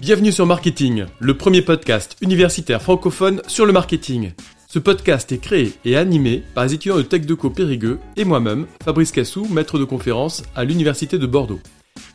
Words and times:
Bienvenue 0.00 0.32
sur 0.32 0.46
Marketing, 0.46 1.06
le 1.18 1.36
premier 1.36 1.62
podcast 1.62 2.16
universitaire 2.20 2.80
francophone 2.80 3.42
sur 3.46 3.66
le 3.66 3.72
marketing. 3.72 4.32
Ce 4.68 4.78
podcast 4.78 5.32
est 5.32 5.38
créé 5.38 5.72
et 5.84 5.96
animé 5.96 6.42
par 6.54 6.64
les 6.64 6.74
étudiants 6.74 6.96
de 6.96 7.02
TechDeco 7.02 7.50
Périgueux 7.50 7.98
et 8.16 8.24
moi-même, 8.24 8.66
Fabrice 8.84 9.12
Cassou, 9.12 9.46
maître 9.46 9.78
de 9.78 9.84
conférence 9.84 10.42
à 10.54 10.64
l'Université 10.64 11.18
de 11.18 11.26
Bordeaux. 11.26 11.60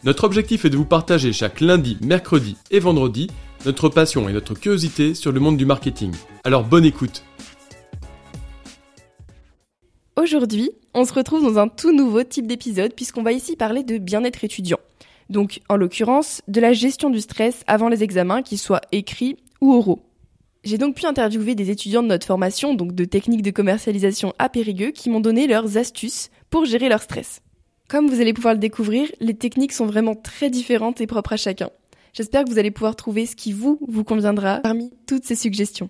Notre 0.04 0.24
objectif 0.24 0.66
est 0.66 0.70
de 0.70 0.78
vous 0.78 0.86
partager 0.86 1.34
chaque 1.34 1.62
lundi, 1.62 1.98
mercredi 2.02 2.56
et 2.72 2.80
vendredi 2.80 3.30
notre 3.66 3.90
passion 3.90 4.28
et 4.28 4.34
notre 4.34 4.56
curiosité 4.56 5.14
sur 5.14 5.32
le 5.32 5.40
monde 5.40 5.58
du 5.58 5.66
marketing. 5.66 6.14
Alors 6.44 6.64
bonne 6.64 6.86
écoute 6.86 7.24
Aujourd'hui, 10.16 10.72
on 10.94 11.06
se 11.06 11.14
retrouve 11.14 11.44
dans 11.44 11.60
un 11.60 11.68
tout 11.68 11.96
nouveau 11.96 12.24
type 12.24 12.48
d'épisode 12.48 12.94
puisqu'on 12.94 13.24
va 13.24 13.32
ici 13.32 13.56
parler 13.56 13.84
de 13.84 13.98
bien-être 13.98 14.44
étudiant. 14.44 14.80
Donc, 15.32 15.62
en 15.70 15.78
l'occurrence, 15.78 16.42
de 16.50 16.60
la 16.60 16.74
gestion 16.74 17.10
du 17.10 17.22
stress 17.22 17.64
avant 17.66 17.88
les 17.88 18.04
examens, 18.04 18.42
qu'ils 18.42 18.58
soient 18.58 18.82
écrits 18.92 19.38
ou 19.62 19.74
oraux. 19.74 20.02
J'ai 20.66 20.78
donc 20.78 20.96
pu 20.96 21.06
interviewer 21.06 21.56
des 21.56 21.72
étudiants 21.72 22.04
de 22.04 22.10
notre 22.10 22.28
formation, 22.28 22.74
donc 22.74 22.94
de 22.94 23.06
techniques 23.06 23.42
de 23.42 23.50
commercialisation 23.50 24.34
à 24.40 24.50
Périgueux, 24.50 24.92
qui 24.92 25.10
m'ont 25.10 25.22
donné 25.22 25.48
leurs 25.48 25.78
astuces 25.78 26.32
pour 26.50 26.66
gérer 26.66 26.90
leur 26.90 27.02
stress. 27.02 27.42
Comme 27.88 28.10
vous 28.10 28.20
allez 28.20 28.34
pouvoir 28.34 28.56
le 28.56 28.60
découvrir, 28.60 29.08
les 29.22 29.34
techniques 29.34 29.72
sont 29.72 29.86
vraiment 29.86 30.16
très 30.16 30.50
différentes 30.50 31.00
et 31.00 31.08
propres 31.08 31.34
à 31.34 31.38
chacun. 31.38 31.70
J'espère 32.12 32.44
que 32.44 32.50
vous 32.50 32.60
allez 32.60 32.72
pouvoir 32.72 32.98
trouver 32.98 33.26
ce 33.26 33.38
qui 33.38 33.54
vous, 33.54 33.80
vous 33.88 34.04
conviendra 34.04 34.60
parmi 34.60 34.92
toutes 35.08 35.24
ces 35.24 35.36
suggestions. 35.36 35.90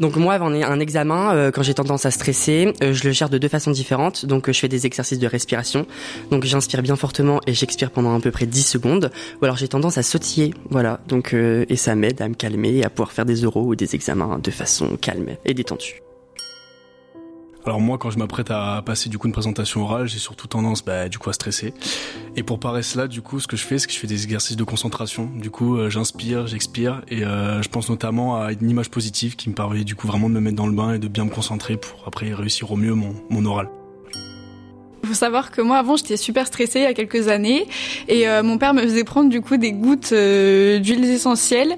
Donc 0.00 0.16
moi, 0.16 0.34
avant 0.34 0.50
un 0.50 0.80
examen, 0.80 1.34
euh, 1.34 1.50
quand 1.50 1.62
j'ai 1.62 1.74
tendance 1.74 2.06
à 2.06 2.10
stresser, 2.10 2.72
euh, 2.82 2.94
je 2.94 3.04
le 3.04 3.12
gère 3.12 3.28
de 3.28 3.36
deux 3.36 3.48
façons 3.48 3.70
différentes. 3.70 4.24
Donc 4.24 4.48
euh, 4.48 4.52
je 4.52 4.58
fais 4.58 4.68
des 4.68 4.86
exercices 4.86 5.18
de 5.18 5.26
respiration. 5.26 5.86
Donc 6.30 6.44
j'inspire 6.44 6.82
bien 6.82 6.96
fortement 6.96 7.40
et 7.46 7.52
j'expire 7.52 7.90
pendant 7.90 8.16
à 8.16 8.20
peu 8.20 8.30
près 8.30 8.46
10 8.46 8.62
secondes. 8.62 9.10
Ou 9.40 9.44
alors 9.44 9.58
j'ai 9.58 9.68
tendance 9.68 9.98
à 9.98 10.02
sautiller, 10.02 10.54
voilà. 10.70 11.00
Donc 11.06 11.34
et 11.34 11.76
ça 11.76 11.94
m'aide 11.94 12.22
à 12.22 12.28
me 12.28 12.34
calmer 12.34 12.78
et 12.78 12.84
à 12.84 12.90
pouvoir 12.90 13.12
faire 13.12 13.26
des 13.26 13.44
oraux 13.44 13.66
ou 13.66 13.76
des 13.76 13.94
examens 13.94 14.38
de 14.42 14.50
façon 14.50 14.96
calme 14.96 15.36
et 15.44 15.54
détendue. 15.54 16.00
Alors 17.66 17.80
moi, 17.80 17.98
quand 17.98 18.10
je 18.10 18.18
m'apprête 18.18 18.50
à 18.50 18.82
passer 18.84 19.10
du 19.10 19.18
coup 19.18 19.26
une 19.26 19.32
présentation 19.32 19.82
orale, 19.82 20.08
j'ai 20.08 20.18
surtout 20.18 20.46
tendance 20.46 20.82
bah, 20.82 21.08
du 21.08 21.18
coup 21.18 21.28
à 21.28 21.34
stresser. 21.34 21.74
Et 22.36 22.42
pour 22.42 22.58
parer 22.58 22.82
cela, 22.82 23.06
du 23.06 23.20
coup, 23.20 23.38
ce 23.38 23.46
que 23.46 23.56
je 23.56 23.64
fais, 23.64 23.78
c'est 23.78 23.86
que 23.86 23.92
je 23.92 23.98
fais 23.98 24.06
des 24.06 24.24
exercices 24.24 24.56
de 24.56 24.64
concentration. 24.64 25.30
Du 25.36 25.50
coup, 25.50 25.76
euh, 25.76 25.90
j'inspire, 25.90 26.46
j'expire, 26.46 27.02
et 27.08 27.22
euh, 27.22 27.60
je 27.60 27.68
pense 27.68 27.90
notamment 27.90 28.40
à 28.42 28.52
une 28.52 28.70
image 28.70 28.90
positive 28.90 29.36
qui 29.36 29.50
me 29.50 29.54
permet 29.54 29.84
du 29.84 29.94
coup 29.94 30.06
vraiment 30.06 30.28
de 30.28 30.34
me 30.34 30.40
mettre 30.40 30.56
dans 30.56 30.66
le 30.66 30.74
bain 30.74 30.94
et 30.94 30.98
de 30.98 31.08
bien 31.08 31.24
me 31.24 31.30
concentrer 31.30 31.76
pour 31.76 32.04
après 32.06 32.32
réussir 32.32 32.72
au 32.72 32.76
mieux 32.76 32.94
mon, 32.94 33.14
mon 33.28 33.44
oral. 33.44 33.68
Faut 35.04 35.14
savoir 35.14 35.50
que 35.50 35.60
moi 35.62 35.78
avant 35.78 35.96
j'étais 35.96 36.16
super 36.16 36.46
stressée 36.46 36.80
il 36.80 36.82
y 36.82 36.86
a 36.86 36.94
quelques 36.94 37.28
années 37.28 37.66
et 38.06 38.28
euh, 38.28 38.42
mon 38.42 38.58
père 38.58 38.74
me 38.74 38.82
faisait 38.82 39.04
prendre 39.04 39.30
du 39.30 39.40
coup 39.40 39.56
des 39.56 39.72
gouttes 39.72 40.12
euh, 40.12 40.78
d'huiles 40.78 41.04
essentielles. 41.04 41.76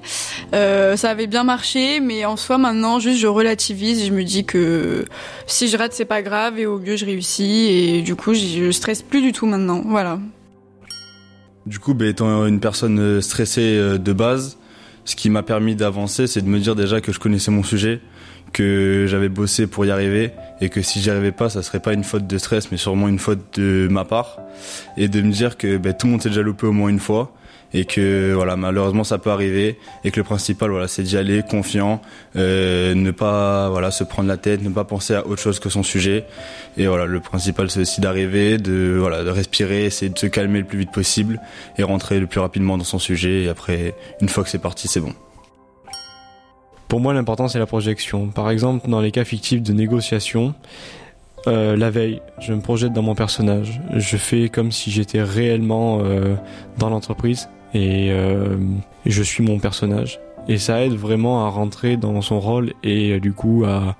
Euh, 0.53 0.95
ça 0.95 1.09
avait 1.09 1.27
bien 1.27 1.43
marché 1.43 1.99
mais 1.99 2.25
en 2.25 2.37
soi 2.37 2.59
maintenant 2.59 2.99
juste 2.99 3.19
je 3.19 3.25
relativise, 3.25 4.05
je 4.05 4.11
me 4.11 4.23
dis 4.23 4.45
que 4.45 5.05
si 5.47 5.67
je 5.67 5.75
rate 5.77 5.93
c'est 5.93 6.05
pas 6.05 6.21
grave 6.21 6.59
et 6.59 6.67
au 6.67 6.77
mieux 6.77 6.95
je 6.95 7.05
réussis 7.05 7.65
et 7.69 8.01
du 8.03 8.15
coup 8.15 8.35
je 8.35 8.69
stresse 8.71 9.01
plus 9.01 9.21
du 9.21 9.31
tout 9.31 9.47
maintenant. 9.47 9.81
Voilà. 9.85 10.19
Du 11.65 11.79
coup, 11.79 11.93
bah, 11.93 12.07
étant 12.07 12.45
une 12.45 12.59
personne 12.59 13.21
stressée 13.21 13.97
de 13.97 14.13
base, 14.13 14.57
ce 15.05 15.15
qui 15.15 15.29
m'a 15.29 15.43
permis 15.43 15.75
d'avancer, 15.75 16.27
c'est 16.27 16.41
de 16.41 16.47
me 16.47 16.59
dire 16.59 16.75
déjà 16.75 17.01
que 17.01 17.11
je 17.11 17.19
connaissais 17.19 17.51
mon 17.51 17.63
sujet, 17.63 18.01
que 18.53 19.05
j'avais 19.07 19.29
bossé 19.29 19.67
pour 19.67 19.85
y 19.85 19.91
arriver 19.91 20.31
et 20.61 20.69
que 20.69 20.81
si 20.81 21.01
j'y 21.01 21.09
arrivais 21.09 21.31
pas, 21.31 21.49
ça 21.49 21.63
serait 21.63 21.79
pas 21.79 21.93
une 21.93 22.03
faute 22.03 22.27
de 22.27 22.37
stress, 22.37 22.71
mais 22.71 22.77
sûrement 22.77 23.07
une 23.07 23.19
faute 23.19 23.59
de 23.59 23.87
ma 23.89 24.05
part 24.05 24.39
et 24.95 25.07
de 25.07 25.21
me 25.21 25.31
dire 25.31 25.57
que 25.57 25.77
ben, 25.77 25.93
tout 25.93 26.07
le 26.07 26.11
monde 26.11 26.21
s'est 26.21 26.29
déjà 26.29 26.41
loupé 26.41 26.67
au 26.67 26.71
moins 26.71 26.89
une 26.89 26.99
fois 26.99 27.33
et 27.73 27.85
que 27.85 28.33
voilà 28.33 28.55
malheureusement 28.55 29.03
ça 29.03 29.17
peut 29.17 29.31
arriver 29.31 29.77
et 30.03 30.11
que 30.11 30.19
le 30.19 30.23
principal 30.23 30.69
voilà 30.69 30.87
c'est 30.87 31.03
d'y 31.03 31.17
aller 31.17 31.41
confiant 31.41 32.01
euh, 32.35 32.93
ne 32.93 33.11
pas 33.11 33.69
voilà 33.69 33.91
se 33.91 34.03
prendre 34.03 34.27
la 34.27 34.37
tête 34.37 34.61
ne 34.61 34.69
pas 34.69 34.83
penser 34.83 35.15
à 35.15 35.25
autre 35.25 35.41
chose 35.41 35.59
que 35.59 35.69
son 35.69 35.83
sujet 35.83 36.25
et 36.77 36.87
voilà 36.87 37.05
le 37.05 37.19
principal 37.19 37.69
c'est 37.69 37.81
aussi 37.81 38.01
d'arriver 38.01 38.57
de 38.57 38.97
voilà 38.99 39.23
de 39.23 39.29
respirer 39.29 39.85
essayer 39.85 40.09
de 40.09 40.19
se 40.19 40.27
calmer 40.27 40.59
le 40.59 40.65
plus 40.65 40.79
vite 40.79 40.91
possible 40.91 41.39
et 41.77 41.83
rentrer 41.83 42.19
le 42.19 42.27
plus 42.27 42.39
rapidement 42.39 42.77
dans 42.77 42.83
son 42.83 42.99
sujet 42.99 43.43
et 43.43 43.49
après 43.49 43.95
une 44.21 44.29
fois 44.29 44.43
que 44.43 44.49
c'est 44.49 44.61
parti 44.61 44.87
c'est 44.87 45.01
bon 45.01 45.13
pour 46.89 46.99
moi, 46.99 47.11
l'important, 47.15 47.47
c'est 47.47 47.57
la 47.57 47.65
projection. 47.65 48.27
Par 48.27 48.51
exemple, 48.51 48.87
dans 48.87 49.01
les 49.01 49.09
cas 49.09 49.23
fictifs 49.23 49.63
de 49.63 49.73
négociation, 49.73 50.53
euh, 51.47 51.75
la 51.75 51.89
veille, 51.89 52.21
je 52.39 52.53
me 52.53 52.61
projette 52.61 52.93
dans 52.93 53.01
mon 53.01 53.15
personnage. 53.15 53.81
Je 53.95 54.15
fais 54.15 54.47
comme 54.47 54.71
si 54.71 54.91
j'étais 54.91 55.23
réellement 55.23 56.01
euh, 56.03 56.35
dans 56.77 56.91
l'entreprise 56.91 57.49
et 57.73 58.11
euh, 58.11 58.57
je 59.05 59.23
suis 59.23 59.43
mon 59.43 59.59
personnage. 59.59 60.19
Et 60.47 60.57
ça 60.57 60.83
aide 60.83 60.93
vraiment 60.93 61.45
à 61.45 61.49
rentrer 61.49 61.97
dans 61.97 62.21
son 62.21 62.39
rôle 62.39 62.73
et 62.83 63.19
du 63.19 63.31
coup 63.33 63.63
à 63.65 63.95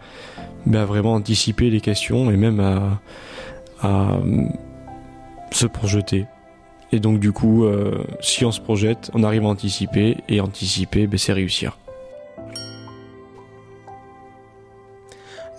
bah, 0.65 0.85
vraiment 0.85 1.13
anticiper 1.13 1.69
les 1.69 1.79
questions 1.79 2.29
et 2.31 2.35
même 2.35 2.59
à, 2.59 2.99
à 3.81 4.19
se 5.51 5.65
projeter. 5.65 6.25
Et 6.91 6.99
donc 6.99 7.19
du 7.19 7.31
coup, 7.31 7.65
si 8.19 8.45
on 8.45 8.51
se 8.51 8.59
projette, 8.59 9.09
on 9.13 9.23
arrive 9.23 9.45
à 9.45 9.47
anticiper 9.47 10.17
et 10.27 10.41
anticiper, 10.41 11.07
bah, 11.07 11.17
c'est 11.17 11.33
réussir. 11.33 11.77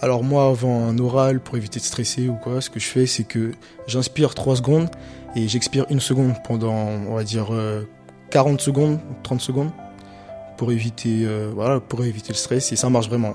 Alors 0.05 0.23
moi, 0.23 0.49
avant 0.49 0.87
un 0.87 0.99
oral, 0.99 1.41
pour 1.41 1.57
éviter 1.57 1.81
de 1.81 1.85
stresser 1.85 2.29
ou 2.29 2.35
quoi, 2.35 2.61
ce 2.61 2.69
que 2.69 2.79
je 2.79 2.87
fais, 2.87 3.07
c'est 3.07 3.25
que 3.25 3.53
j'inspire 3.87 4.35
3 4.35 4.57
secondes 4.57 4.91
et 5.35 5.49
j'expire 5.49 5.87
une 5.89 5.99
seconde 5.99 6.35
pendant, 6.45 6.75
on 6.75 7.15
va 7.15 7.25
dire, 7.25 7.47
40 8.35 8.61
euh, 8.61 8.63
secondes, 8.63 8.99
30 9.23 9.41
secondes, 9.41 9.71
pour 10.59 10.71
éviter, 10.73 11.23
euh, 11.25 11.51
voilà, 11.55 11.81
pour 11.81 12.05
éviter 12.05 12.29
le 12.29 12.37
stress 12.37 12.71
et 12.73 12.77
ça 12.77 12.91
marche 12.91 13.09
vraiment. 13.09 13.35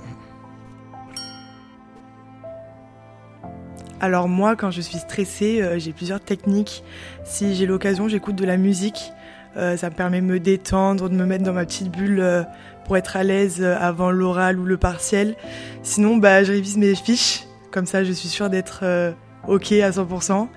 Alors 3.99 4.29
moi, 4.29 4.55
quand 4.55 4.71
je 4.71 4.81
suis 4.81 4.99
stressée, 4.99 5.61
euh, 5.61 5.79
j'ai 5.79 5.91
plusieurs 5.91 6.21
techniques. 6.21 6.83
Si 7.25 7.55
j'ai 7.55 7.65
l'occasion, 7.65 8.07
j'écoute 8.07 8.35
de 8.35 8.45
la 8.45 8.57
musique. 8.57 9.11
ça 9.55 9.89
me 9.89 9.95
permet 9.95 10.21
de 10.21 10.25
me 10.25 10.39
détendre, 10.39 11.09
de 11.09 11.15
me 11.15 11.25
mettre 11.25 11.43
dans 11.43 11.53
ma 11.53 11.65
petite 11.65 11.91
bulle 11.91 12.45
pour 12.89 12.97
être 12.97 13.17
à 13.17 13.23
l'aise 13.23 13.57
euh, 13.61 13.77
avant 13.79 14.09
l'oral 14.09 14.57
ou 14.57 14.65
le 14.65 14.75
partiel. 14.75 15.35
Sinon, 15.83 16.17
bah, 16.17 16.43
je 16.43 16.53
révise 16.53 16.75
mes 16.75 16.95
fiches. 16.95 17.43
Comme 17.69 17.85
ça, 17.85 18.03
je 18.03 18.11
suis 18.11 18.29
sûre 18.29 18.49
d'être 18.49 18.79
euh, 18.81 19.11
OK 19.47 19.71
à 19.73 19.91
100%. 19.91 20.47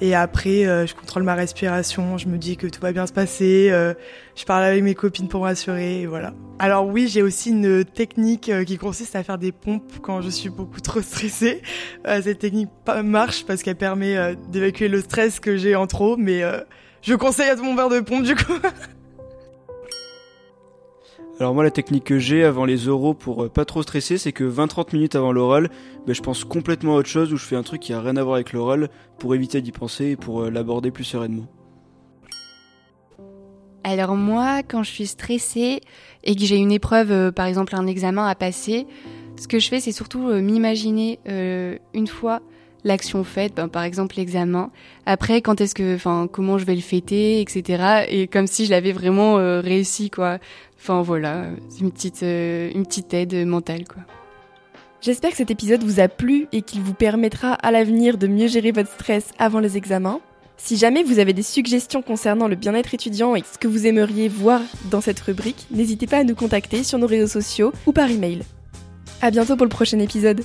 Et 0.00 0.14
après, 0.14 0.66
euh, 0.66 0.86
je 0.86 0.94
contrôle 0.94 1.22
ma 1.22 1.34
respiration, 1.34 2.18
je 2.18 2.28
me 2.28 2.38
dis 2.38 2.56
que 2.56 2.66
tout 2.66 2.80
va 2.80 2.92
bien 2.92 3.06
se 3.06 3.12
passer, 3.12 3.70
je 4.36 4.44
parle 4.44 4.64
avec 4.64 4.82
mes 4.82 4.94
copines 4.94 5.28
pour 5.28 5.42
m'assurer, 5.42 6.02
et 6.02 6.06
voilà. 6.06 6.34
Alors 6.58 6.86
oui, 6.86 7.08
j'ai 7.08 7.22
aussi 7.22 7.50
une 7.50 7.84
technique 7.84 8.50
qui 8.66 8.78
consiste 8.78 9.16
à 9.16 9.22
faire 9.22 9.38
des 9.38 9.52
pompes 9.52 9.92
quand 10.02 10.20
je 10.20 10.30
suis 10.30 10.50
beaucoup 10.50 10.80
trop 10.80 11.00
stressée. 11.00 11.62
cette 12.04 12.38
technique 12.38 12.68
marche 13.02 13.44
parce 13.46 13.62
qu'elle 13.62 13.76
permet 13.76 14.36
d'évacuer 14.50 14.88
le 14.88 15.00
stress 15.00 15.40
que 15.40 15.56
j'ai 15.56 15.76
en 15.76 15.86
trop, 15.86 16.16
mais 16.16 16.42
je 17.02 17.14
conseille 17.14 17.48
à 17.48 17.56
tout 17.56 17.64
mon 17.64 17.74
verre 17.74 17.88
de 17.88 18.00
pompe 18.00 18.24
du 18.24 18.34
coup. 18.34 18.52
Alors 21.40 21.52
moi 21.52 21.64
la 21.64 21.72
technique 21.72 22.04
que 22.04 22.18
j'ai 22.20 22.44
avant 22.44 22.64
les 22.64 22.86
oraux 22.86 23.12
pour 23.12 23.44
euh, 23.44 23.48
pas 23.48 23.64
trop 23.64 23.82
stresser 23.82 24.18
c'est 24.18 24.30
que 24.30 24.44
20-30 24.44 24.94
minutes 24.94 25.16
avant 25.16 25.32
l'oral 25.32 25.68
ben, 26.06 26.14
je 26.14 26.22
pense 26.22 26.44
complètement 26.44 26.94
à 26.94 26.98
autre 26.98 27.08
chose 27.08 27.32
ou 27.32 27.36
je 27.36 27.44
fais 27.44 27.56
un 27.56 27.64
truc 27.64 27.80
qui 27.80 27.92
a 27.92 28.00
rien 28.00 28.16
à 28.16 28.22
voir 28.22 28.36
avec 28.36 28.52
l'oral 28.52 28.88
pour 29.18 29.34
éviter 29.34 29.60
d'y 29.60 29.72
penser 29.72 30.10
et 30.10 30.16
pour 30.16 30.42
euh, 30.42 30.50
l'aborder 30.50 30.92
plus 30.92 31.02
sereinement. 31.02 31.46
Alors 33.82 34.14
moi 34.14 34.62
quand 34.62 34.84
je 34.84 34.90
suis 34.90 35.08
stressée 35.08 35.80
et 36.22 36.36
que 36.36 36.44
j'ai 36.44 36.56
une 36.56 36.70
épreuve 36.70 37.10
euh, 37.10 37.32
par 37.32 37.46
exemple 37.46 37.74
un 37.74 37.88
examen 37.88 38.28
à 38.28 38.36
passer 38.36 38.86
ce 39.36 39.48
que 39.48 39.58
je 39.58 39.68
fais 39.68 39.80
c'est 39.80 39.90
surtout 39.90 40.28
m'imaginer 40.28 41.18
une 41.26 42.06
fois 42.06 42.40
l'action 42.84 43.24
faite, 43.24 43.54
ben, 43.54 43.68
par 43.68 43.82
exemple 43.82 44.16
l'examen. 44.16 44.70
Après, 45.06 45.40
quand 45.40 45.60
est-ce 45.60 45.74
que, 45.74 45.94
enfin, 45.94 46.28
comment 46.30 46.58
je 46.58 46.64
vais 46.64 46.74
le 46.74 46.80
fêter, 46.80 47.40
etc. 47.40 48.04
Et 48.08 48.26
comme 48.28 48.46
si 48.46 48.66
je 48.66 48.70
l'avais 48.70 48.92
vraiment 48.92 49.36
réussi, 49.60 50.10
quoi. 50.10 50.38
Enfin 50.84 51.00
voilà, 51.00 51.46
une 51.80 51.90
petite, 51.90 52.22
euh, 52.24 52.70
une 52.74 52.84
petite 52.84 53.14
aide 53.14 53.46
mentale 53.46 53.84
quoi. 53.88 54.02
J'espère 55.00 55.30
que 55.30 55.38
cet 55.38 55.50
épisode 55.50 55.82
vous 55.82 55.98
a 55.98 56.08
plu 56.08 56.46
et 56.52 56.60
qu'il 56.60 56.82
vous 56.82 56.92
permettra 56.92 57.54
à 57.54 57.70
l'avenir 57.70 58.18
de 58.18 58.26
mieux 58.26 58.48
gérer 58.48 58.70
votre 58.70 58.92
stress 58.92 59.30
avant 59.38 59.60
les 59.60 59.78
examens. 59.78 60.20
Si 60.58 60.76
jamais 60.76 61.02
vous 61.02 61.20
avez 61.20 61.32
des 61.32 61.42
suggestions 61.42 62.02
concernant 62.02 62.48
le 62.48 62.56
bien-être 62.56 62.92
étudiant 62.92 63.34
et 63.34 63.42
ce 63.50 63.56
que 63.56 63.66
vous 63.66 63.86
aimeriez 63.86 64.28
voir 64.28 64.60
dans 64.90 65.00
cette 65.00 65.20
rubrique, 65.20 65.66
n'hésitez 65.70 66.06
pas 66.06 66.18
à 66.18 66.24
nous 66.24 66.34
contacter 66.34 66.82
sur 66.84 66.98
nos 66.98 67.06
réseaux 67.06 67.40
sociaux 67.40 67.72
ou 67.86 67.92
par 67.92 68.10
email. 68.10 68.42
À 69.22 69.30
bientôt 69.30 69.56
pour 69.56 69.64
le 69.64 69.70
prochain 69.70 70.00
épisode. 70.00 70.44